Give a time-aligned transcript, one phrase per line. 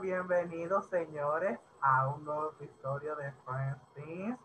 [0.00, 4.38] Bienvenidos, señores, a un nuevo episodio de Friends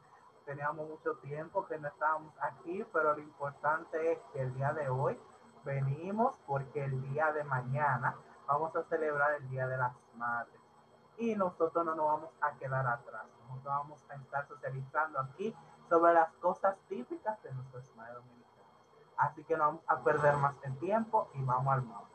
[0.45, 4.89] Teníamos mucho tiempo que no estábamos aquí, pero lo importante es que el día de
[4.89, 5.19] hoy
[5.63, 8.15] venimos porque el día de mañana
[8.47, 10.59] vamos a celebrar el Día de las Madres.
[11.17, 13.27] Y nosotros no nos vamos a quedar atrás.
[13.47, 15.55] Nosotros vamos a estar socializando aquí
[15.87, 18.67] sobre las cosas típicas de nuestros madres dominicanos.
[19.17, 22.12] Así que no vamos a perder más el tiempo y vamos al mapa.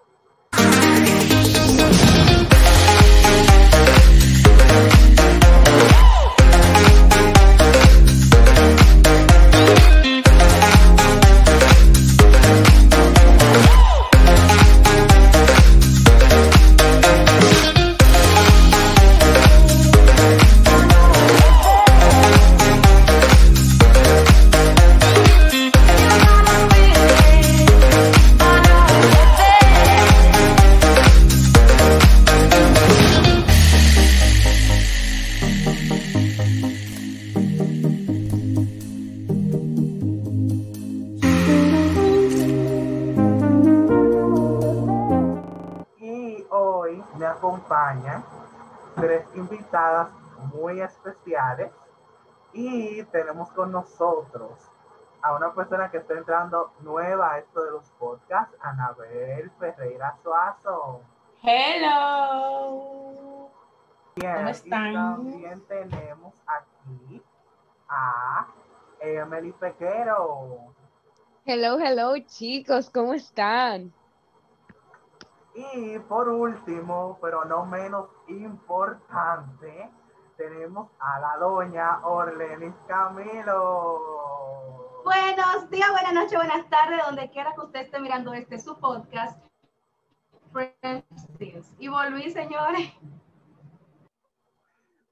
[49.50, 50.08] Invitadas
[50.54, 51.70] muy especiales
[52.52, 54.52] y tenemos con nosotros
[55.22, 61.00] a una persona que está entrando nueva a esto de los podcasts, Anabel Ferreira Suazo.
[61.42, 63.50] Hello.
[64.16, 64.90] Bien, ¿Cómo están?
[64.90, 67.22] Y también tenemos aquí
[67.88, 68.46] a
[69.00, 70.74] Emily Pequero.
[71.44, 73.92] Hello, hello chicos, ¿cómo están?
[75.58, 79.90] Y por último, pero no menos importante,
[80.36, 83.98] tenemos a la doña Orlenis Camilo.
[85.02, 89.44] Buenos días, buenas noches, buenas tardes, donde quiera que usted esté mirando este su podcast.
[91.80, 92.92] Y volví, señores.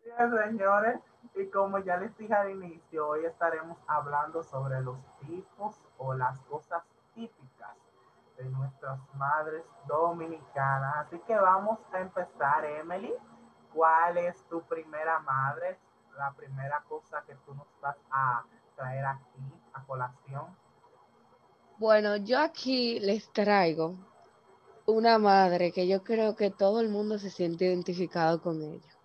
[0.05, 1.00] Bien, señores.
[1.34, 6.39] Y como ya les dije al inicio, hoy estaremos hablando sobre los tipos o las
[6.42, 6.84] cosas
[8.36, 11.07] de nuestras madres dominicanas.
[11.07, 13.13] Así que vamos a empezar, Emily.
[13.73, 15.79] ¿Cuál es tu primera madre?
[16.17, 18.45] La primera cosa que tú nos vas a
[18.75, 20.57] traer aquí a colación.
[21.79, 23.96] Bueno, yo aquí les traigo
[24.86, 28.96] una madre que yo creo que todo el mundo se siente identificado con ella.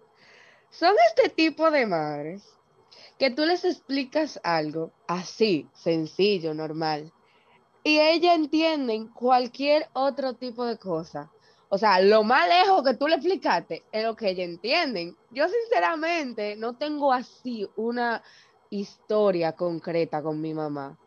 [0.69, 2.57] Son este tipo de madres
[3.17, 7.11] que tú les explicas algo así, sencillo, normal,
[7.83, 11.31] y ella entienden cualquier otro tipo de cosa.
[11.69, 15.15] O sea, lo más lejos que tú le explicaste es lo que ella entienden.
[15.31, 18.21] Yo sinceramente no tengo así una
[18.69, 20.97] historia concreta con mi mamá,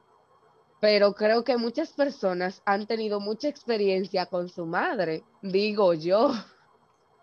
[0.81, 6.31] pero creo que muchas personas han tenido mucha experiencia con su madre, digo yo.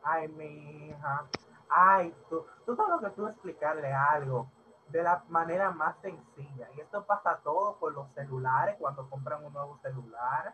[0.03, 1.28] Ay, mi hija.
[1.69, 4.50] Ay, tú, tú sabes que tú explicarle algo
[4.91, 6.68] de la manera más sencilla.
[6.75, 10.53] Y esto pasa todo con los celulares, cuando compran un nuevo celular,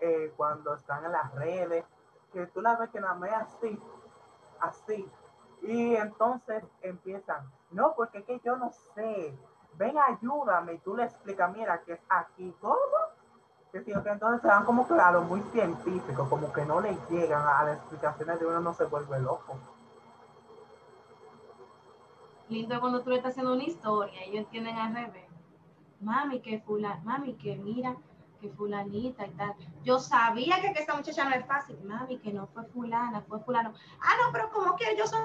[0.00, 1.84] eh, cuando están en las redes,
[2.32, 3.80] que tú la ves que nada más así,
[4.60, 5.10] así.
[5.62, 9.36] Y entonces empiezan, no, porque es que yo no sé,
[9.74, 12.76] ven, ayúdame, y tú le explicas, mira, que es aquí, ¿cómo?
[13.72, 18.40] Entonces se dan como lo muy científico, como que no le llegan a las explicaciones
[18.40, 19.56] de uno, no se vuelve loco
[22.50, 25.24] lindo cuando tú le estás haciendo una historia, ellos entienden al revés.
[26.00, 27.96] Mami, que fulana, mami, que mira,
[28.40, 29.54] que fulanita y tal.
[29.84, 31.78] Yo sabía que, que esta muchacha no es fácil.
[31.84, 33.72] Mami, que no fue fulana, fue fulano.
[34.00, 35.20] Ah, no, pero como que ellos son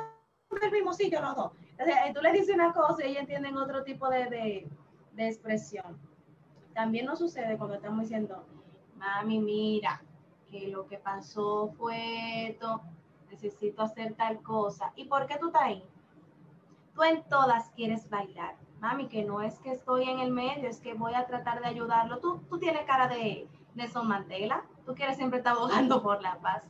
[0.59, 1.51] del mismo sitio los dos.
[1.71, 4.69] Entonces, tú le dices una cosa y ellos entienden otro tipo de, de,
[5.13, 5.97] de expresión.
[6.73, 8.45] También nos sucede cuando estamos diciendo,
[8.95, 10.01] mami, mira,
[10.49, 12.81] que lo que pasó fue esto,
[13.29, 14.91] necesito hacer tal cosa.
[14.95, 15.83] ¿Y por qué tú estás ahí?
[16.95, 18.56] Tú en todas quieres bailar.
[18.79, 21.67] Mami, que no es que estoy en el medio, es que voy a tratar de
[21.67, 22.19] ayudarlo.
[22.19, 26.63] Tú, tú tienes cara de Nelson Mandela, tú quieres siempre estar abogando por la paz.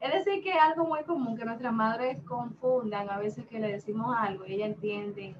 [0.00, 3.72] Es decir, que es algo muy común que nuestras madres confundan a veces que le
[3.72, 5.34] decimos algo y ella entiende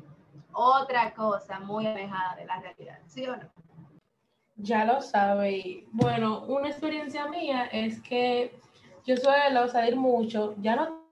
[0.53, 3.51] otra cosa muy alejada de la realidad, ¿sí o no?
[4.57, 5.85] Ya lo sabe.
[5.91, 8.57] Bueno, una experiencia mía es que
[9.05, 11.05] yo suelo salir mucho, ya no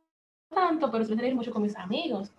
[0.48, 2.32] tanto, pero suelo salir mucho con mis amigos.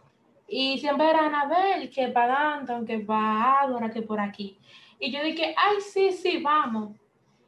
[0.56, 4.60] Y siempre era Anabel, que para Anton, que para Ágora, que por aquí.
[5.00, 6.92] Y yo dije, ay, sí, sí, vamos.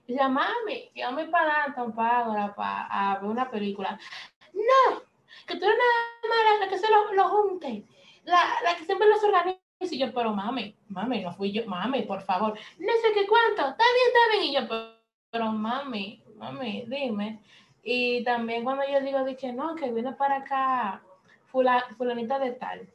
[0.08, 4.00] Y dice, mami, llévame para Anton, para Ágora, para ver una película.
[4.54, 5.02] No,
[5.46, 7.84] que tú eres nada más la que se lo, lo junte,
[8.24, 9.60] la, la que siempre los organiza.
[9.82, 12.54] Y yo, pero mami, mami, no fui yo, mami, por favor.
[12.80, 14.44] No sé qué cuánto, está bien, está bien.
[14.46, 14.96] Y yo, pero,
[15.30, 17.40] pero mami, mami, dime.
[17.84, 21.04] Y también cuando yo digo, dije, no, que viene para acá
[21.52, 22.90] fula- fulanita de tal.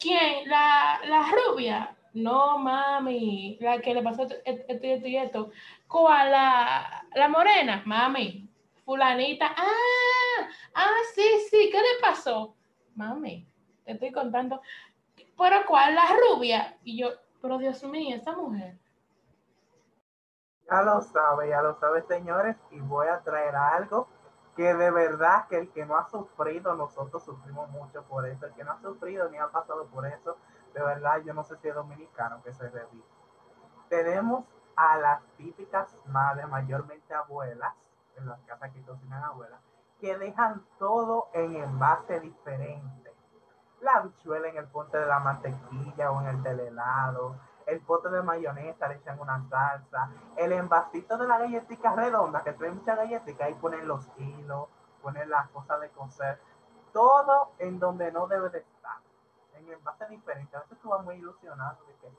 [0.00, 0.48] ¿Quién?
[0.48, 1.96] La, la rubia.
[2.14, 5.50] No, mami, la que le pasó esto, y esto y esto.
[5.86, 6.32] ¿Cuál?
[6.32, 8.48] La, la morena, mami.
[8.84, 9.46] Fulanita.
[9.56, 12.56] Ah, ah, sí, sí, ¿qué le pasó?
[12.96, 13.46] Mami,
[13.84, 14.60] te estoy contando.
[15.14, 15.94] ¿Pero cuál?
[15.94, 16.76] La rubia.
[16.82, 17.10] Y yo,
[17.40, 18.76] pero Dios mío, esta mujer.
[20.68, 24.08] Ya lo sabe, ya lo sabe, señores, y voy a traer algo
[24.60, 28.52] que de verdad que el que no ha sufrido, nosotros sufrimos mucho por eso, el
[28.52, 30.36] que no ha sufrido ni ha pasado por eso,
[30.74, 33.02] de verdad yo no sé si es dominicano que se revive.
[33.88, 34.44] Tenemos
[34.76, 37.72] a las típicas madres, mayormente abuelas,
[38.18, 39.62] en las casas que cocinan abuelas,
[39.98, 43.14] que dejan todo en envase diferente.
[43.80, 47.34] La habichuela en el pote de la mantequilla o en el del helado,
[47.70, 52.52] el pote de mayonesa, le echan una salsa, el envasito de la galletita redonda, que
[52.52, 54.68] trae mucha galletita, ahí ponen los hilos,
[55.02, 56.40] ponen las cosas de coser,
[56.92, 58.98] todo en donde no debe de estar,
[59.54, 60.54] en envases diferentes.
[60.54, 62.12] A veces tú vas muy ilusionado de que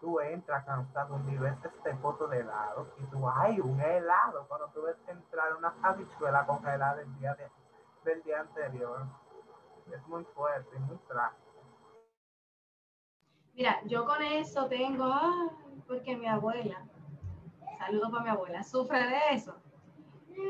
[0.00, 4.68] tú entras cansado y ves este pote de helado y tú, ay, un helado, cuando
[4.68, 7.50] tú ves entrar una habichuela congelada del día, de,
[8.04, 9.06] del día anterior.
[9.90, 11.51] Es muy fuerte y muy trágico.
[13.54, 15.14] Mira, yo con eso tengo,
[15.86, 16.82] porque mi abuela,
[17.78, 19.56] saludo para mi abuela, sufre de eso.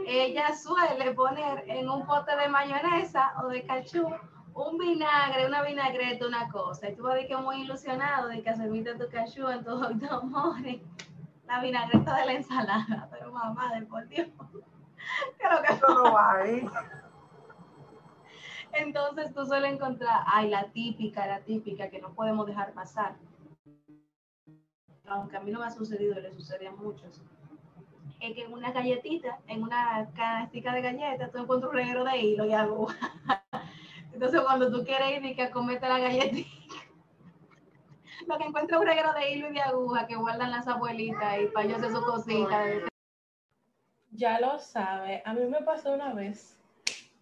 [0.07, 4.07] Ella suele poner en un pote de mayonesa o de cachú
[4.55, 6.89] un vinagre, una vinagreta, una cosa.
[6.89, 9.95] Y tú vas a que muy ilusionado de que serviste tu cachú en tu hot
[9.95, 10.83] dog more,
[11.47, 13.09] la vinagreta de la ensalada.
[13.11, 14.29] Pero mamá, de por Dios.
[15.39, 16.65] Creo que Eso no va ahí.
[18.73, 23.17] Entonces tú sueles encontrar, ay, la típica, la típica que no podemos dejar pasar.
[25.07, 27.21] Aunque a mí no me ha sucedido, le sucede a muchos.
[28.21, 32.19] Es que en una galletita, en una canastica de galletas, tú encuentras un reguero de
[32.19, 32.97] hilo y aguja.
[34.13, 36.49] Entonces cuando tú quieres ir y que comete la galletita,
[38.27, 41.47] lo que encuentra un reguero de hilo y de aguja que guardan las abuelitas y
[41.47, 42.69] para ellos hacer sus cositas.
[44.13, 45.23] Ya lo sabe.
[45.25, 46.62] A mí me pasó una vez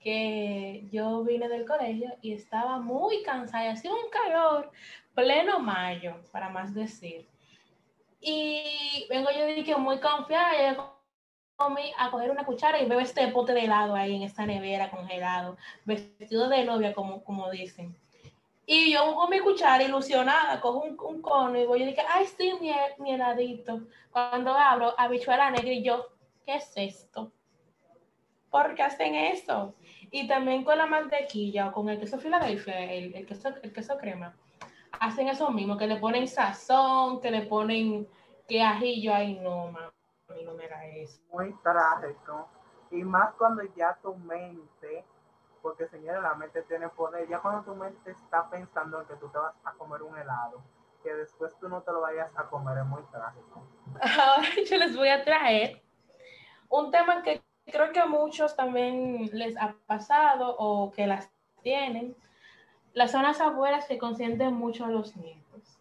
[0.01, 4.71] que yo vine del colegio y estaba muy cansada, y hacía un calor
[5.15, 7.29] pleno mayo, para más decir.
[8.21, 11.01] Y vengo yo dije muy confiada, yo
[11.57, 14.91] comí a coger una cuchara y veo este pote de helado ahí en esta nevera
[14.91, 17.95] congelado, vestido de novia, como, como dicen.
[18.65, 22.27] Y yo con mi cuchara ilusionada, cojo un, un cono y voy y dije, ay,
[22.27, 23.81] sí, mi, mi heladito.
[24.13, 26.07] Cuando abro, habichuela negra y yo,
[26.47, 27.33] ¿qué es esto?
[28.51, 29.75] ¿Por qué hacen eso?
[30.11, 33.97] Y también con la mantequilla o con el queso Filadelfia, el, el, queso, el queso
[33.97, 34.35] crema,
[34.99, 38.09] hacen eso mismo, que le ponen sazón, que le ponen
[38.49, 41.21] que ajillo, ay no, mami, no me da eso.
[41.33, 42.49] Muy trágico.
[42.91, 45.05] Y más cuando ya tu mente,
[45.63, 49.29] porque señora, la mente tiene poder, ya cuando tu mente está pensando en que tú
[49.29, 50.61] te vas a comer un helado,
[51.05, 53.63] que después tú no te lo vayas a comer, es muy trágico.
[54.01, 55.81] Ahora yo les voy a traer
[56.69, 61.31] un tema que creo que a muchos también les ha pasado o que las
[61.63, 62.15] tienen.
[62.93, 65.79] Las son las abuelas que consienten mucho a los nietos.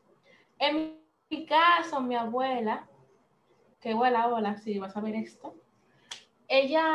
[0.59, 0.99] En
[1.29, 2.87] mi caso, mi abuela,
[3.79, 5.55] que hola, hola, si vas a ver esto,
[6.47, 6.91] ella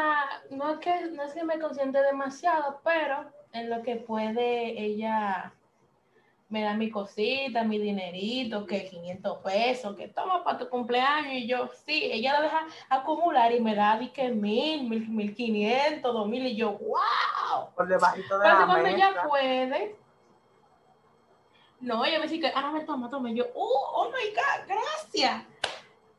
[0.51, 5.55] no es que no es que me consiente demasiado, pero en lo que puede ella
[6.55, 11.33] me da mi cosita, mi dinerito, que 500 pesos, que toma para tu cumpleaños.
[11.33, 15.35] Y yo, sí, ella lo deja acumular y me da, di que mil, mil, mil
[15.35, 16.47] quinientos, dos mil.
[16.47, 17.75] Y yo, wow.
[17.75, 19.97] Por debajito de Pero la cuando ella puede,
[21.81, 23.31] no, ella me dice que, ah, no, me toma, toma.
[23.31, 25.43] Y yo, oh, oh my God, gracias.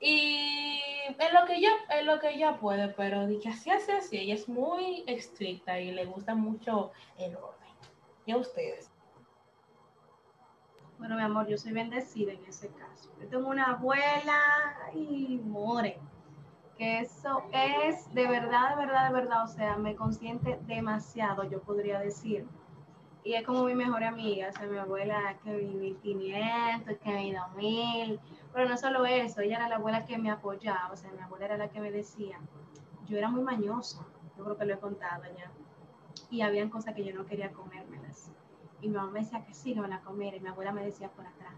[0.02, 0.82] Y
[1.18, 4.18] es lo que ella, es lo que ella puede, pero di que así, así, así.
[4.18, 7.70] Ella es muy estricta y le gusta mucho el orden.
[8.26, 8.92] ¿Y a ustedes?
[10.98, 13.10] Bueno, mi amor, yo soy bendecida en ese caso.
[13.20, 14.40] Yo tengo una abuela
[14.94, 16.00] y more,
[16.78, 21.62] que eso es de verdad, de verdad, de verdad, o sea, me consiente demasiado, yo
[21.62, 22.48] podría decir.
[23.24, 27.34] Y es como mi mejor amiga, o sea, mi abuela que mi 1500, que mi
[27.34, 28.20] 2000,
[28.54, 31.46] pero no solo eso, ella era la abuela que me apoyaba, o sea, mi abuela
[31.46, 32.40] era la que me decía,
[33.08, 34.06] yo era muy mañosa,
[34.38, 35.52] yo creo que lo he contado ya,
[36.30, 38.05] y habían cosas que yo no quería comérmelas.
[38.86, 40.38] Y mi mamá me decía que sí, no me la comiera.
[40.38, 41.54] Y mi abuela me decía por atrás,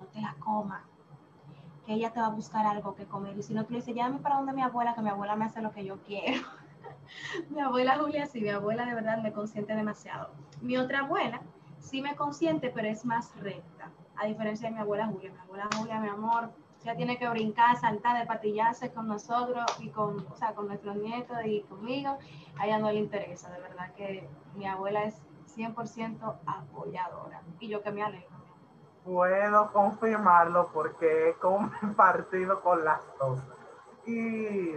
[0.00, 0.82] no te la comas,
[1.86, 3.38] que ella te va a buscar algo que comer.
[3.38, 5.44] Y si no, tú le dices, llámame para donde mi abuela, que mi abuela me
[5.44, 6.42] hace lo que yo quiero.
[7.50, 10.30] mi abuela Julia, sí, mi abuela de verdad me consiente demasiado.
[10.60, 11.40] Mi otra abuela
[11.78, 13.92] sí me consiente, pero es más recta.
[14.16, 15.30] A diferencia de mi abuela Julia.
[15.30, 16.50] Mi abuela Julia, mi amor,
[16.82, 20.96] Ella tiene que brincar, saltar, de patillarse con nosotros y con, o sea, con nuestros
[20.96, 22.18] nietos y conmigo.
[22.58, 25.22] A ella no le interesa, de verdad que mi abuela es
[25.56, 28.42] 100% apoyadora y yo que me alegro.
[29.04, 33.40] Puedo confirmarlo porque he compartido con las dos.
[34.06, 34.76] Y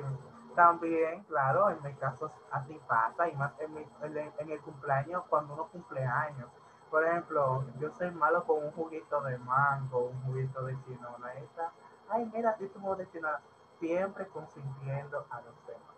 [0.56, 5.24] también, claro, en mi caso así pasa, y más en, mi, en, en el cumpleaños,
[5.30, 6.50] cuando uno cumple años.
[6.90, 11.34] Por ejemplo, yo soy malo con un juguito de mango, un juguito de chinola.
[11.36, 11.72] Esa,
[12.10, 13.42] ay, mira, si tú de chinola.
[13.80, 15.96] Siempre consintiendo a los demás.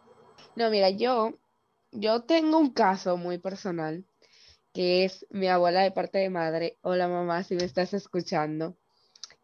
[0.56, 1.34] No, mira, yo,
[1.92, 4.04] yo tengo un caso muy personal,
[4.78, 6.78] que es mi abuela de parte de madre.
[6.82, 8.78] Hola mamá, si me estás escuchando.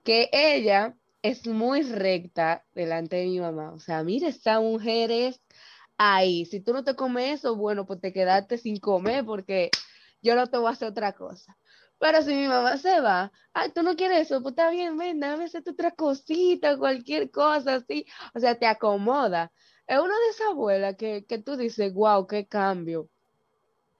[0.03, 3.73] Que ella es muy recta delante de mi mamá.
[3.73, 5.41] O sea, mira, esta mujer es
[5.97, 6.45] ahí.
[6.45, 9.71] Si tú no te comes eso, bueno, pues te quedaste sin comer porque
[10.21, 11.57] yo no te voy a hacer otra cosa.
[11.97, 15.19] Pero si mi mamá se va, ay, tú no quieres eso, pues está bien, ven,
[15.19, 18.05] dame hacerte otra cosita, cualquier cosa así.
[18.35, 19.51] O sea, te acomoda.
[19.87, 23.09] Es una de esas abuelas que, que tú dices, wow, qué cambio.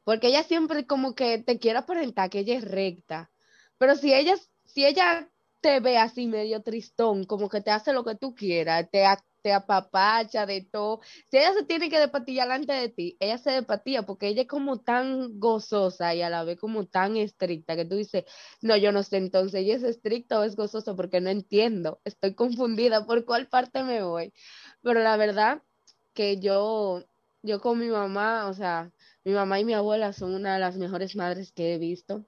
[0.04, 3.32] Porque ella siempre como que te quiere aparentar que ella es recta.
[3.78, 5.30] Pero si ella, si ella
[5.62, 9.06] te ve así medio tristón, como que te hace lo que tú quieras, te,
[9.42, 11.02] te apapacha de todo.
[11.30, 14.48] Si ella se tiene que despatillar delante de ti, ella se despatilla porque ella es
[14.48, 18.26] como tan gozosa y a la vez como tan estricta que tú dices,
[18.62, 20.96] no, yo no sé entonces, ¿ella es estricta o es gozosa?
[20.96, 24.34] Porque no entiendo, estoy confundida por cuál parte me voy.
[24.82, 25.62] Pero la verdad
[26.14, 27.04] que yo,
[27.42, 28.92] yo con mi mamá, o sea,
[29.24, 32.26] mi mamá y mi abuela son una de las mejores madres que he visto.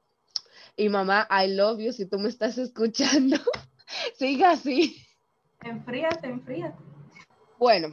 [0.78, 3.38] Y mamá, I love you si tú me estás escuchando.
[4.18, 5.06] Siga así.
[5.62, 6.78] Enfríate, enfríate.
[7.58, 7.90] Bueno,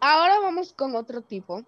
[0.00, 1.64] ahora vamos con otro tipo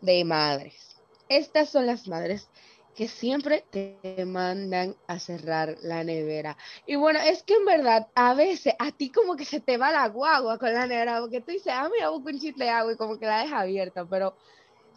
[0.00, 0.96] de madres.
[1.28, 2.48] Estas son las madres
[2.94, 6.56] que siempre te mandan a cerrar la nevera.
[6.86, 9.90] Y bueno, es que en verdad, a veces a ti como que se te va
[9.90, 12.92] la guagua con la nevera, porque tú dices, ah, mira, busco un chiste de agua
[12.92, 14.36] y como que la deja abierta, pero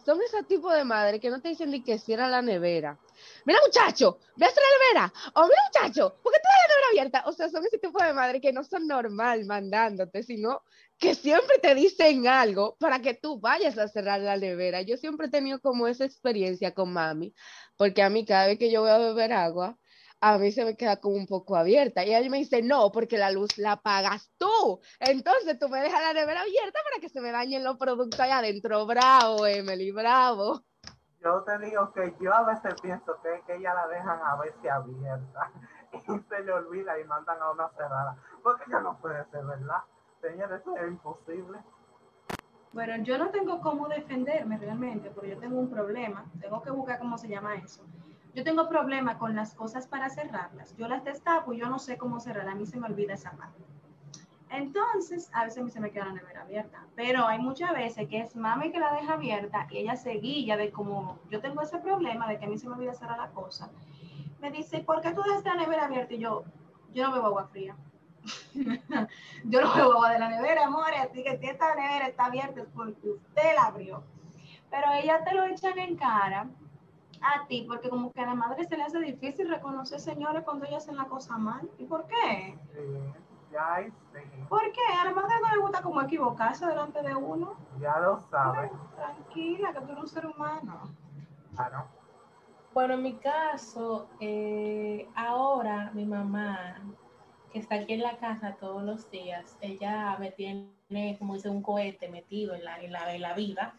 [0.04, 2.98] son ese tipo de madres que no te dicen ni que cierra la nevera.
[3.44, 4.54] Mira, muchacho, ve a la
[4.94, 5.12] nevera.
[5.34, 7.22] O mira, muchacho, ¿por qué te la nevera abierta?
[7.26, 10.62] O sea, son ese tipo de madres que no son normal mandándote, sino
[10.98, 14.82] que siempre te dicen algo para que tú vayas a cerrar la nevera.
[14.82, 17.34] Yo siempre he tenido como esa experiencia con mami,
[17.76, 19.76] porque a mí cada vez que yo voy a beber agua,
[20.20, 22.04] a mí se me queda como un poco abierta.
[22.04, 24.80] Y ella me dice, no, porque la luz la pagas tú.
[24.98, 28.38] Entonces tú me dejas la nevera abierta para que se me dañen los productos allá
[28.38, 28.86] adentro.
[28.86, 30.62] Bravo, Emily, bravo.
[31.20, 34.70] Yo te digo que yo a veces pienso que, que ella la dejan a veces
[34.70, 35.52] abierta
[35.92, 38.16] y se le olvida y mandan a una cerrada.
[38.42, 39.82] Porque ya no puede ser, ¿verdad?
[40.20, 41.58] Señores, eso es imposible.
[42.72, 46.26] Bueno, yo no tengo cómo defenderme realmente, porque yo tengo un problema.
[46.40, 47.84] Tengo que buscar cómo se llama eso
[48.36, 50.76] yo tengo problema con las cosas para cerrarlas.
[50.76, 52.46] Yo las destapo y yo no sé cómo cerrar.
[52.50, 53.64] A mí se me olvida esa parte.
[54.50, 56.86] Entonces, a veces se me queda la nevera abierta.
[56.94, 60.58] Pero hay muchas veces que es mami que la deja abierta y ella se guía
[60.58, 63.30] de como yo tengo ese problema de que a mí se me olvida cerrar la
[63.30, 63.70] cosa.
[64.38, 66.12] Me dice, ¿por qué tú dejas la nevera abierta?
[66.12, 66.44] Y yo,
[66.92, 67.74] yo no bebo agua fría.
[69.44, 70.92] yo no bebo agua de la nevera, amor.
[70.94, 74.02] Así que si esta nevera está abierta es porque usted la abrió.
[74.70, 76.48] Pero ella te lo echan en cara
[77.22, 80.66] a ti, porque como que a la madre se le hace difícil reconocer señores cuando
[80.66, 81.68] ellos hacen la cosa mal.
[81.78, 82.58] ¿Y por qué?
[83.52, 83.86] ya
[84.48, 84.80] ¿Por qué?
[85.00, 87.54] A la madre no le gusta como equivocarse delante de uno.
[87.80, 88.70] Ya lo sabes.
[88.96, 90.82] Tranquila, que tú eres un ser humano.
[91.54, 91.86] Claro.
[92.74, 96.76] Bueno, en mi caso, eh, ahora mi mamá,
[97.56, 101.62] que está aquí en la casa todos los días, ella me tiene, como dice, un
[101.62, 103.74] cohete metido en la, en la, en la vida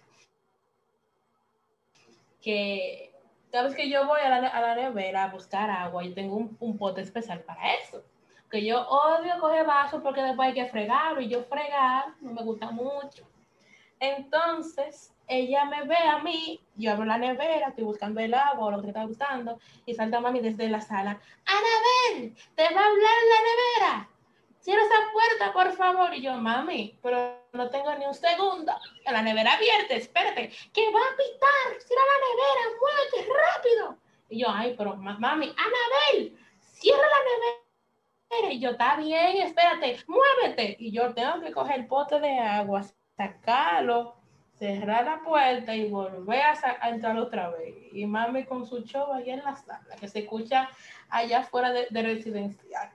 [2.42, 3.12] que
[3.52, 6.38] cada vez que yo voy a la, a la nevera a buscar agua, yo tengo
[6.38, 8.04] un, un, pote especial para eso.
[8.50, 12.42] Que yo odio coger vasos porque después hay que fregarlo y yo fregar no me
[12.42, 13.28] gusta mucho.
[14.00, 18.72] Entonces, ella me ve a mí, yo abro la nevera, estoy buscando el agua o
[18.72, 22.86] lo que te está gustando, y salta mami desde la sala, Anabel, te va a
[22.86, 24.10] hablar la nevera
[24.68, 26.14] cierra esa puerta, por favor.
[26.14, 28.74] Y yo, mami, pero no tengo ni un segundo.
[29.06, 31.82] La nevera abierta, espérate, que va a pitar.
[31.82, 33.98] Cierra la nevera, muévete rápido.
[34.28, 38.54] Y yo, ay, pero mami, Anabel, cierra la nevera.
[38.54, 40.76] Y yo, está bien, espérate, muévete.
[40.80, 42.84] Y yo tengo que coger el pote de agua,
[43.16, 44.17] sacarlo,
[44.58, 47.76] cerrar la puerta y volver a, entrar otra vez.
[47.92, 50.70] Y mami con su show ahí en la sala, que se escucha
[51.10, 52.92] allá fuera de, de residencial.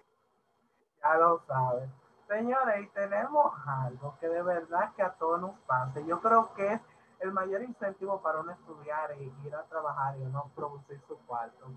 [1.02, 1.90] Ya lo saben.
[2.28, 6.00] Señores, y tenemos algo que de verdad que a todos nos pasa.
[6.00, 6.80] Yo creo que es
[7.20, 11.70] el mayor incentivo para uno estudiar y ir a trabajar y no producir su cuarto.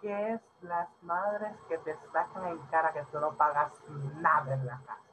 [0.00, 3.72] que es las madres que te sacan en cara que tú no pagas
[4.20, 5.05] nada en la casa.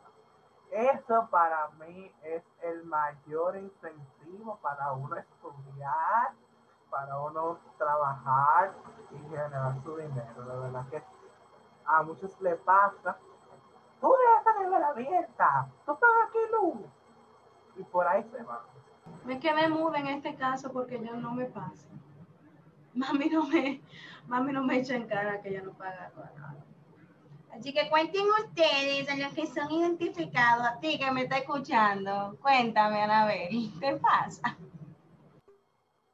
[0.73, 6.31] Eso para mí es el mayor incentivo para uno estudiar,
[6.89, 8.73] para uno trabajar
[9.11, 10.45] y generar su dinero.
[10.47, 11.03] La verdad que
[11.85, 13.15] a muchos le pasa,
[14.01, 16.87] tú dejas la abierta, tú pagas aquí luz.
[17.75, 18.65] Y por ahí se va.
[19.25, 21.87] Me quedé muda en este caso porque yo no me pasa.
[22.95, 23.79] Mami no me,
[24.25, 26.65] mami no me echa en cara que ella no paga nada.
[27.53, 32.35] Así que cuenten ustedes a los que son identificados, a ti que me está escuchando.
[32.41, 34.57] Cuéntame, Anabel, ¿qué pasa?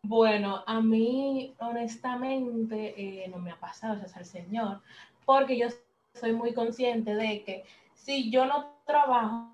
[0.03, 4.81] Bueno, a mí honestamente eh, no me ha pasado, gracias al Señor,
[5.25, 5.67] porque yo
[6.13, 9.53] soy muy consciente de que si yo no trabajo,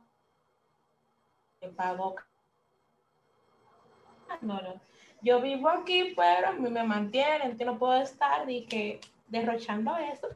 [1.62, 2.15] me pago.
[4.42, 4.82] No, no.
[5.22, 9.96] Yo vivo aquí, pero a mí me mantienen, que no puedo estar y que derrochando
[9.98, 10.30] eso,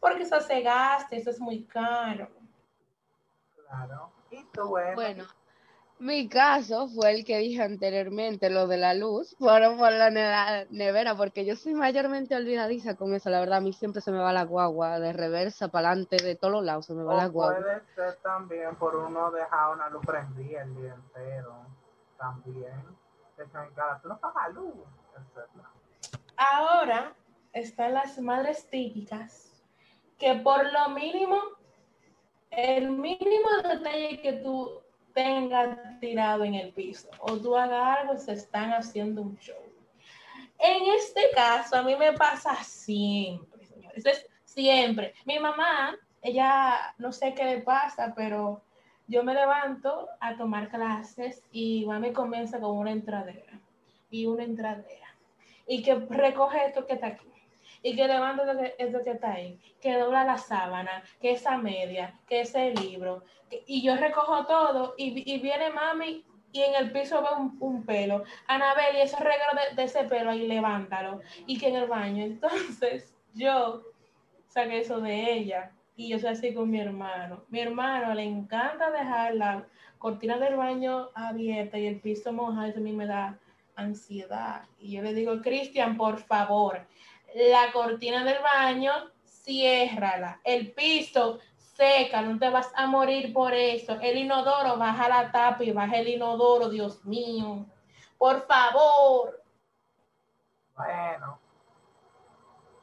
[0.00, 2.28] porque eso se gasta, eso es muy caro.
[3.68, 4.10] Claro.
[4.30, 5.24] Y tú, bueno, Bueno,
[5.98, 10.66] mi caso fue el que dije anteriormente, lo de la luz, fueron por la ne-
[10.70, 14.18] nevera, porque yo soy mayormente olvidadiza con eso, la verdad, a mí siempre se me
[14.18, 17.26] va la guagua, de reversa, para adelante, de todos los lados se me va la
[17.26, 17.58] guagua.
[17.58, 21.66] puede ser también por uno dejar una luz prendida el día entero.
[22.18, 22.84] También.
[24.02, 24.74] Tú no pagas luz.
[26.36, 27.14] Ahora
[27.52, 29.49] están las madres típicas
[30.20, 31.40] que por lo mínimo,
[32.50, 34.80] el mínimo detalle que tú
[35.14, 39.56] tengas tirado en el piso o tú hagas algo, se están haciendo un show.
[40.58, 45.14] En este caso, a mí me pasa siempre, señores, es siempre.
[45.24, 48.62] Mi mamá, ella no sé qué le pasa, pero
[49.06, 53.58] yo me levanto a tomar clases y mami comienza con una entradera
[54.10, 55.16] y una entradera
[55.66, 57.29] y que recoge esto que está aquí,
[57.82, 61.56] y que levanta esto que, esto que está ahí, que dobla la sábana, que esa
[61.56, 66.74] media, que ese libro, que- y yo recojo todo, y, y viene mami y en
[66.74, 70.46] el piso ve un, un pelo, Anabel, y ese regalo de, de ese pelo ahí,
[70.48, 73.82] levántalo, y que en el baño, entonces yo
[74.48, 78.90] saqué eso de ella, y yo soy así con mi hermano, mi hermano le encanta
[78.90, 79.66] dejar la
[79.98, 83.38] cortina del baño abierta y el piso mojado, eso a mí me da
[83.76, 84.62] ansiedad.
[84.78, 86.86] Y yo le digo, Cristian, por favor,
[87.34, 88.92] la cortina del baño,
[89.24, 90.40] ciérrala.
[90.44, 93.98] El piso, seca, no te vas a morir por eso.
[94.00, 97.66] El inodoro, baja la tapa y baja el inodoro, Dios mío.
[98.18, 99.42] Por favor.
[100.76, 101.38] Bueno.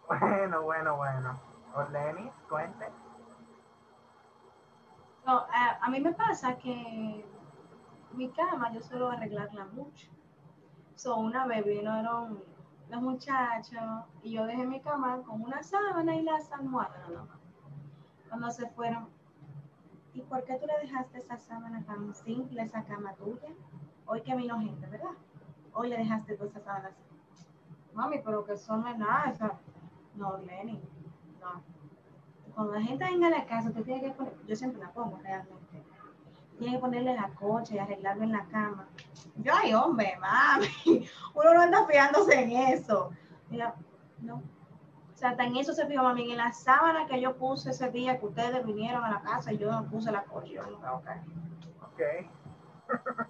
[0.07, 1.41] Bueno, bueno, bueno.
[1.75, 2.87] Orlenis, cuente.
[5.25, 7.25] No, a, a mí me pasa que
[8.13, 10.07] mi cama yo suelo arreglarla mucho.
[10.95, 12.43] So, una vez vinieron
[12.89, 17.09] los muchachos y yo dejé mi cama con una sábana y las almohadas.
[18.29, 19.07] Cuando se fueron,
[20.13, 23.49] ¿y por qué tú le dejaste esa sábana tan simple, esa cama tuya?
[24.05, 25.11] Hoy que vino gente, ¿verdad?
[25.73, 26.93] Hoy le dejaste todas esas sábanas.
[27.93, 29.59] Mami, pero que eso no es nada.
[30.15, 30.81] No, Lenny,
[31.41, 31.61] no.
[32.55, 35.17] Cuando la gente venga a la casa, tú tienes que poner, yo siempre la pongo
[35.17, 35.83] realmente.
[36.57, 38.87] Tienes que ponerle la cocha y arreglarlo en la cama.
[39.35, 43.11] Yo, ay, hombre, mami, uno no anda fijándose en eso.
[43.49, 43.75] Mira,
[44.19, 44.37] no.
[44.37, 47.89] O sea, hasta en eso se fijó, mami, en la sábana que yo puse ese
[47.91, 50.47] día que ustedes vinieron a la casa y yo no puse la cocha.
[50.47, 51.07] Yo, no, ok.
[51.83, 52.01] Ok.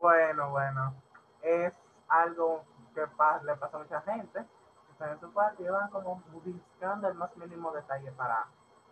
[0.00, 0.94] bueno, bueno.
[1.42, 1.72] Es
[2.08, 2.64] algo
[2.94, 4.44] que le pasa a mucha gente.
[4.92, 8.46] Están en su cuarto y van como buscando el más mínimo detalle para,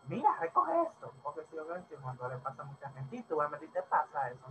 [0.08, 1.12] mira, recoge esto.
[1.22, 3.66] Porque si yo veo que cuando le pasa a mucha gente, y tú, a ti
[3.68, 4.46] te pasa eso.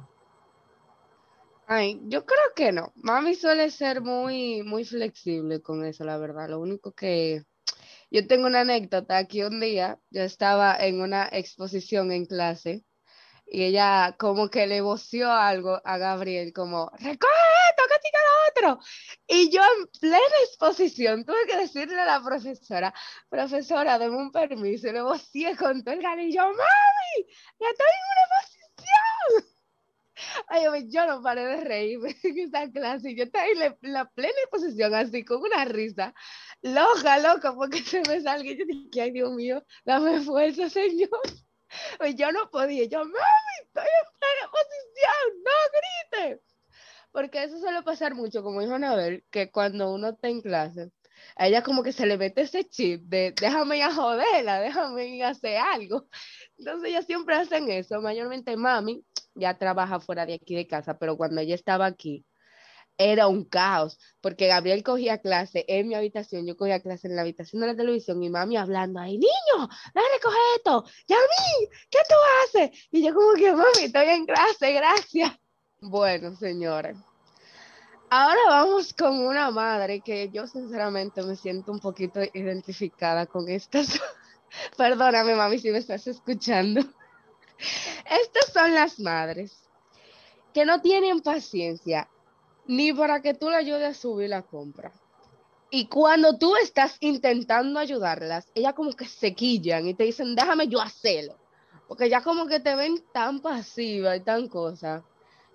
[1.68, 2.92] Ay, yo creo que no.
[2.96, 6.50] Mami suele ser muy, muy flexible con eso, la verdad.
[6.50, 7.46] Lo único que
[8.10, 12.84] yo tengo una anécdota que un día yo estaba en una exposición en clase
[13.46, 17.30] y ella como que le voció algo a Gabriel, como, recoge
[18.14, 18.84] lo otro.
[19.28, 22.94] Y yo en plena exposición tuve que decirle a la profesora,
[23.30, 27.26] profesora, deme un permiso, y le vocié con todo el yo, mami,
[27.60, 29.52] ya estoy en una exposición.
[30.48, 33.16] Ay, yo no paré de reírme en esa clase.
[33.16, 36.14] Yo estaba en la, la plena exposición, así, con una risa,
[36.62, 38.50] loca, loca, porque se me salga.
[38.50, 41.10] Y yo dije, ay, Dios mío, dame fuerza, Señor.
[42.06, 42.84] Y yo no podía.
[42.86, 46.51] Yo, mami, estoy en plena exposición, no grites.
[47.12, 50.92] Porque eso suele pasar mucho, como dijo Anabel, que cuando uno está en clase,
[51.36, 55.08] a ella como que se le mete ese chip de déjame ir a joderla, déjame
[55.08, 56.08] ir a hacer algo.
[56.58, 58.02] Entonces ellas siempre hacen eso.
[58.02, 59.04] Mayormente mami
[59.36, 62.26] ya trabaja fuera de aquí de casa, pero cuando ella estaba aquí,
[62.98, 67.22] era un caos, porque Gabriel cogía clase en mi habitación, yo cogía clase en la
[67.24, 72.16] habitación de la televisión y mami hablando ahí, niño, dale, recoge esto, Yamín, ¿qué tú
[72.44, 72.88] haces?
[72.92, 75.41] Y yo como que, mami, estoy en clase, gracias.
[75.84, 76.96] Bueno, señores,
[78.12, 84.00] ahora vamos con una madre que yo sinceramente me siento un poquito identificada con estas.
[84.78, 86.82] Perdóname, mami, si me estás escuchando.
[88.06, 89.58] Estas son las madres
[90.54, 92.08] que no tienen paciencia
[92.68, 94.92] ni para que tú le ayudes a subir la compra.
[95.72, 100.68] Y cuando tú estás intentando ayudarlas, ellas como que se quillan y te dicen, déjame
[100.68, 101.40] yo hacerlo.
[101.88, 105.04] Porque ya como que te ven tan pasiva y tan cosa,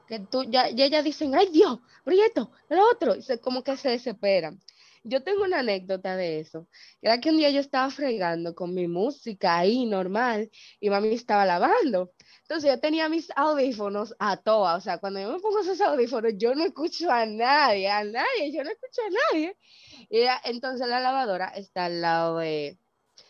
[0.09, 3.62] que tú ya, y ellas dicen, ay Dios, pero esto, lo otro, y se, como
[3.62, 4.61] que se desesperan.
[5.09, 6.66] Yo tengo una anécdota de eso.
[7.01, 11.47] Era que un día yo estaba fregando con mi música ahí normal y mami estaba
[11.47, 12.12] lavando.
[12.42, 16.33] Entonces yo tenía mis audífonos a toa, o sea, cuando yo me pongo esos audífonos,
[16.37, 19.57] yo no escucho a nadie, a nadie, yo no escucho a nadie.
[20.11, 22.79] Y entonces la lavadora está al lado de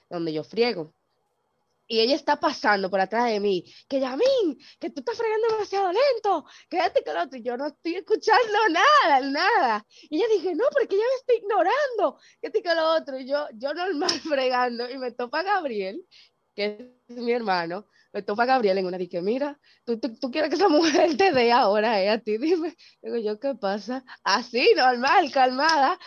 [0.08, 0.95] donde yo friego.
[1.86, 5.92] Y ella está pasando por atrás de mí, que Yamín, que tú estás fregando demasiado
[5.92, 7.38] lento, quédate con otro.
[7.38, 9.86] Yo no estoy escuchando nada, nada.
[10.10, 13.18] Y ella dije, no, porque ella me está ignorando, que con lo otro.
[13.18, 16.04] Y yo, yo normal fregando, y me topa Gabriel,
[16.54, 20.56] que es mi hermano, me topa Gabriel en una, dije, mira, tú, tú, quieres que
[20.56, 22.74] esa mujer te dé ahora, eh, a ti, dime.
[23.02, 24.04] Digo yo, ¿qué pasa?
[24.24, 25.98] Así, normal, calmada.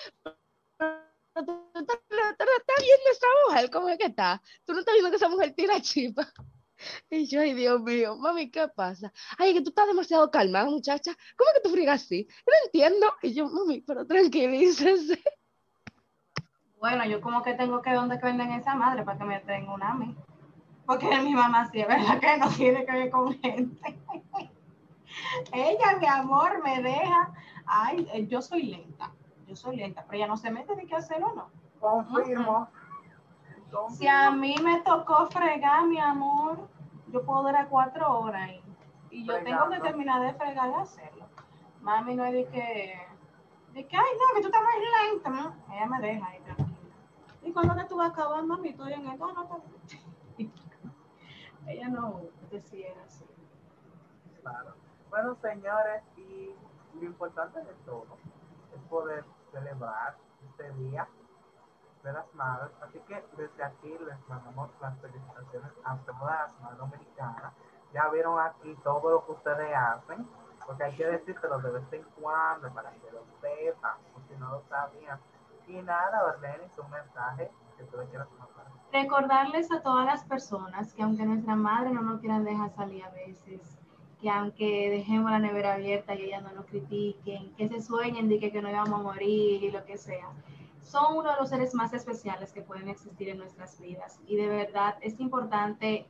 [1.45, 1.97] Tú, estás
[2.80, 4.41] viendo esa mujer, ¿cómo es que está?
[4.65, 6.28] Tú no estás viendo que esa mujer tira chipa.
[7.10, 9.12] Y yo, ay Dios mío, mami, ¿qué pasa?
[9.38, 11.12] Ay, que tú estás demasiado calmada, muchacha.
[11.36, 12.25] ¿Cómo que tú frigas así?
[12.47, 13.13] no entiendo.
[13.21, 15.21] Y yo, mami, pero tranquilícese.
[16.80, 19.73] Bueno, yo como que tengo que donde que venden esa madre para que me tenga
[19.73, 20.15] una a.
[20.86, 23.99] Porque mi mamá sí es verdad que no tiene que ver con gente.
[25.52, 27.34] ella, mi amor, me deja.
[27.65, 29.13] Ay, eh, yo soy lenta.
[29.49, 31.49] Yo soy lenta, pero ella no se mete de qué hacer o no.
[31.79, 32.69] Confirmo.
[33.89, 36.69] Si a mí me tocó fregar, mi amor,
[37.07, 38.63] yo puedo durar cuatro horas ahí.
[39.09, 41.25] Y yo tengo que terminar de fregar y hacerlo.
[41.81, 43.07] Mami no es de que,
[43.73, 45.73] de que, ay, no, que tú estás muy lenta, ¿no?
[45.73, 46.69] Ella me deja ahí tranquila.
[47.41, 48.69] ¿Y cuando te tú vas a acabar, mami?
[48.69, 49.63] Estoy en esto, no, no,
[51.65, 53.25] ella no decía así.
[54.41, 54.75] Claro.
[55.09, 56.53] Bueno, señores, y
[56.99, 58.15] lo importante de todo
[58.75, 60.15] es poder celebrar
[60.49, 61.07] este día
[62.03, 62.71] de las madres.
[62.81, 67.53] Así que desde aquí les mandamos las felicitaciones a todas las madres dominicanas.
[67.93, 70.27] Ya vieron aquí todo lo que ustedes hacen,
[70.65, 74.49] porque hay que decírselo de vez en cuando para que lo sepan, o si no
[74.49, 75.19] lo sabían.
[75.67, 78.27] Y nada, es un mensaje que tú le quieras.
[78.91, 83.09] Recordarles a todas las personas que aunque nuestra madre no nos quieran dejar salir a
[83.12, 83.79] veces,
[84.21, 88.39] que aunque dejemos la nevera abierta y ella no nos critiquen, que se sueñen de
[88.39, 90.29] que, que no íbamos a morir y lo que sea,
[90.82, 94.47] son uno de los seres más especiales que pueden existir en nuestras vidas y de
[94.47, 96.05] verdad es importante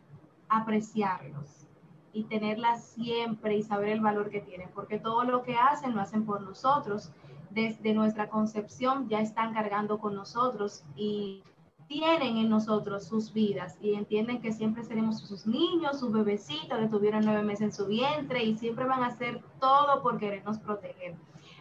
[0.47, 1.67] apreciarlos
[2.13, 6.01] y tenerlas siempre y saber el valor que tienen, porque todo lo que hacen lo
[6.01, 7.11] hacen por nosotros.
[7.51, 11.43] Desde nuestra concepción ya están cargando con nosotros y
[11.89, 16.87] tienen en nosotros sus vidas y entienden que siempre seremos sus niños, sus bebecitos que
[16.87, 21.15] tuvieron nueve meses en su vientre y siempre van a hacer todo por querernos proteger.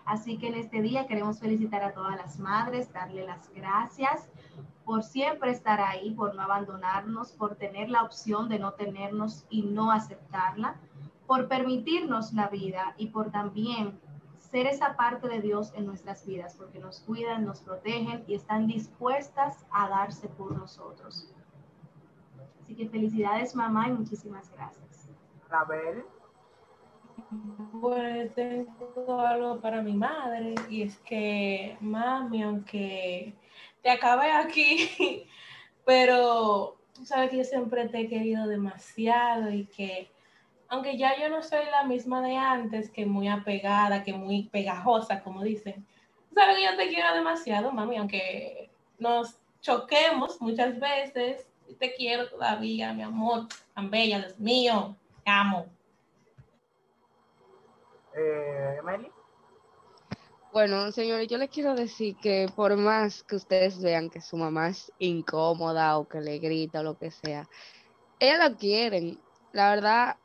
[0.04, 4.28] Así que en este día queremos felicitar a todas las madres, darle las gracias
[4.84, 9.62] por siempre estar ahí, por no abandonarnos, por tener la opción de no tenernos y
[9.62, 10.76] no aceptarla,
[11.26, 13.98] por permitirnos la vida y por también
[14.50, 18.66] ser esa parte de Dios en nuestras vidas, porque nos cuidan, nos protegen y están
[18.66, 21.32] dispuestas a darse por nosotros.
[22.62, 25.08] Así que felicidades mamá y muchísimas gracias.
[25.50, 26.04] Abel.
[27.30, 33.34] Bueno, tengo algo para mi madre y es que, mami, aunque
[33.82, 35.26] te acabé aquí,
[35.84, 40.10] pero tú sabes que yo siempre te he querido demasiado y que
[40.68, 45.22] aunque ya yo no soy la misma de antes, que muy apegada, que muy pegajosa,
[45.22, 45.86] como dicen.
[46.34, 51.46] Sabes que yo te quiero demasiado, mami, aunque nos choquemos muchas veces,
[51.78, 55.66] te quiero todavía, mi amor, tan bella, Dios mío, te amo.
[58.14, 58.78] Eh,
[60.52, 64.68] Bueno, señores, yo les quiero decir que por más que ustedes vean que su mamá
[64.68, 67.48] es incómoda o que le grita o lo que sea,
[68.18, 69.20] ella la quieren.
[69.52, 70.16] La verdad,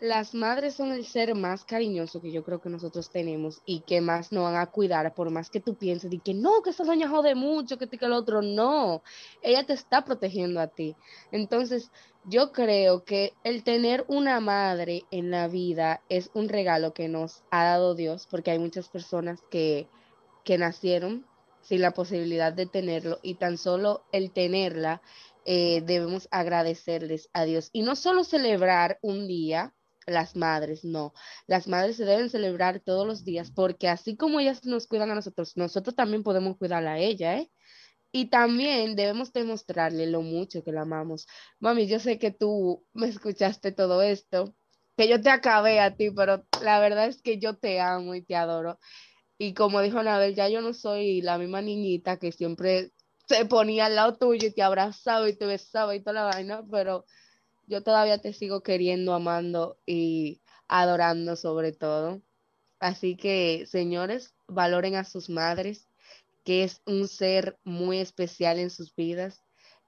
[0.00, 4.00] las madres son el ser más cariñoso que yo creo que nosotros tenemos y que
[4.00, 6.84] más nos van a cuidar, por más que tú pienses de que no, que esa
[6.84, 9.02] doña jode mucho, que que el otro, no,
[9.40, 10.96] ella te está protegiendo a ti.
[11.32, 11.90] Entonces,
[12.24, 17.42] yo creo que el tener una madre en la vida es un regalo que nos
[17.50, 19.88] ha dado Dios, porque hay muchas personas que,
[20.44, 21.26] que nacieron
[21.62, 25.00] sin la posibilidad de tenerlo y tan solo el tenerla
[25.46, 29.72] eh, debemos agradecerles a Dios y no solo celebrar un día,
[30.06, 31.12] las madres, no.
[31.46, 35.14] Las madres se deben celebrar todos los días porque así como ellas nos cuidan a
[35.14, 37.50] nosotros, nosotros también podemos cuidarla a ella, ¿eh?
[38.12, 41.26] Y también debemos demostrarle lo mucho que la amamos.
[41.60, 44.54] Mami, yo sé que tú me escuchaste todo esto,
[44.96, 48.22] que yo te acabé a ti, pero la verdad es que yo te amo y
[48.22, 48.78] te adoro.
[49.38, 52.92] Y como dijo Anabel, ya yo no soy la misma niñita que siempre
[53.28, 56.64] se ponía al lado tuyo y te abrazaba y te besaba y toda la vaina,
[56.70, 57.04] pero
[57.66, 62.22] yo todavía te sigo queriendo, amando y adorando sobre todo.
[62.78, 65.88] Así que, señores, valoren a sus madres,
[66.44, 69.42] que es un ser muy especial en sus vidas.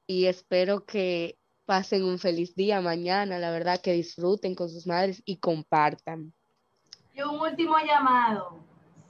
[0.07, 5.23] Y espero que pasen un feliz día mañana, la verdad, que disfruten con sus madres
[5.25, 6.33] y compartan.
[7.15, 8.59] Y un último llamado.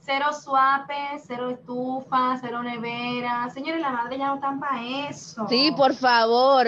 [0.01, 3.49] Cero suape, cero estufa, cero nevera.
[3.49, 5.47] Señores, la madre ya no están para eso.
[5.47, 6.67] Sí, por favor.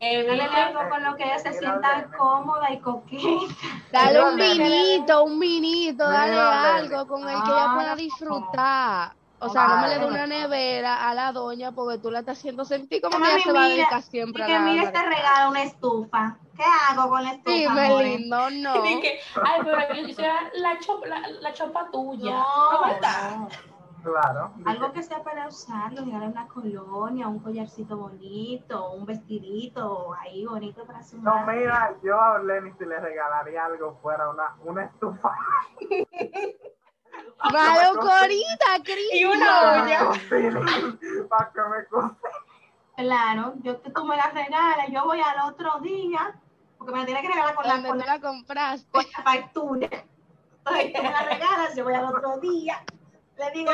[0.00, 3.54] Dale algo con lo que ella se sienta cómoda y coqueta.
[3.92, 9.12] Dale un vinito, un vinito, dale algo con el que ella pueda disfrutar.
[9.42, 12.38] O sea, no me le dé una nevera a la doña porque tú la estás
[12.38, 15.50] haciendo sentir como que ella se va a dedicar siempre a la mira este regalo,
[15.50, 16.36] una estufa.
[16.56, 17.56] ¿Qué hago con la estufa?
[17.56, 18.74] Dime, lindo, no.
[18.84, 22.30] Ay, pero yo quisiera la, chopa, la, chopa tuya.
[22.32, 23.48] No, No.
[24.02, 24.52] Claro.
[24.64, 30.84] Algo que sea para usarlo, regalar una colonia, un collarcito bonito, un vestidito ahí bonito
[30.84, 31.58] para su No, madre.
[31.60, 35.34] mira, yo a Lenny si le regalaría algo fuera una, una estufa.
[37.52, 39.12] Malocorita, Cris.
[39.14, 40.10] Y una olla.
[41.28, 42.16] Para que me cocine.
[42.96, 46.38] Claro, yo te tú me la regalas, yo voy al otro día,
[46.76, 48.90] porque me la tienes que regalar con la, con la, la compraste.
[48.90, 49.88] con la factura.
[50.58, 52.84] Entonces tú me la regalas, yo voy al otro día,
[53.40, 53.72] le digo,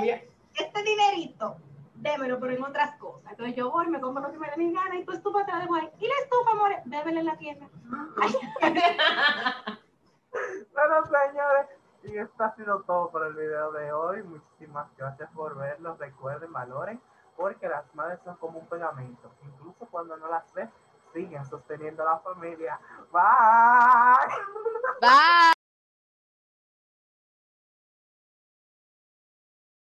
[0.00, 1.56] mire, este dinerito,
[1.96, 3.32] démelo, pero en otras cosas.
[3.32, 5.52] Entonces yo voy, me compro lo que me dé mi gana y tu estufa te
[5.52, 5.90] la dejo ahí.
[5.98, 7.68] Y la estufa, amores, bébela en la tienda.
[10.72, 11.66] Bueno, señores,
[12.04, 14.22] y esto ha sido todo por el video de hoy.
[14.22, 15.96] Muchísimas gracias por verlo.
[15.98, 17.00] Recuerden, valoren,
[17.36, 19.32] porque las madres son como un pegamento.
[19.42, 20.68] Incluso cuando no las ves,
[21.12, 22.78] siguen sosteniendo a la familia.
[23.10, 24.32] Bye.
[25.00, 25.57] Bye.